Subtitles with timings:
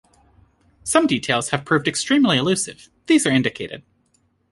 [0.83, 3.83] Some details have proved extremely elusive, these are indicated.